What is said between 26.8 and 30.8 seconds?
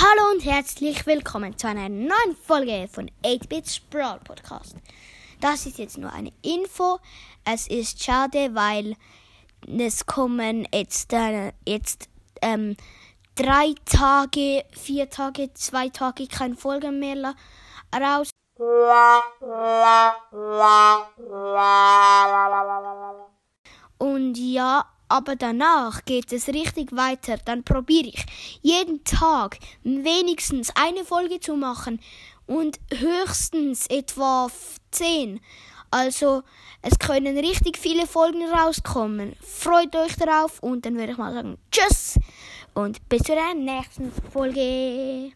weiter. Dann probiere ich jeden Tag wenigstens